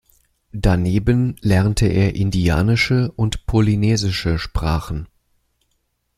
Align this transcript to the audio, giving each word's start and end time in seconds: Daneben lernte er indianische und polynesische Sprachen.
Daneben 0.53 1.35
lernte 1.41 1.85
er 1.85 2.15
indianische 2.15 3.11
und 3.11 3.45
polynesische 3.45 4.39
Sprachen. 4.39 5.05